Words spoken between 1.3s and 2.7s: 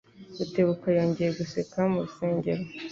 guseka mu rusengero.